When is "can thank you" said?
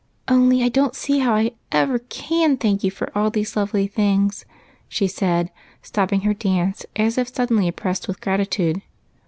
1.99-2.89